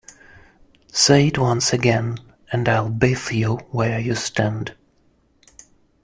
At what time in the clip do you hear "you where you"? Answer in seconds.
3.31-4.15